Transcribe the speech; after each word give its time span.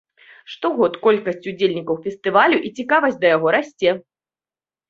Штогод 0.53 0.93
колькасць 1.03 1.45
удзельнікаў 1.51 1.99
фестывалю 2.05 2.57
і 2.71 2.73
цікавасць 2.81 3.21
да 3.21 3.27
яго 3.35 3.47
расце. 3.59 3.89